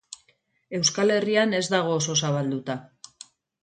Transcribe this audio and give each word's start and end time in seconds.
Euskal 0.77 1.15
Herrian 1.17 1.55
ez 1.61 1.63
dago 1.77 1.95
oso 2.01 2.19
zabalduta. 2.25 2.83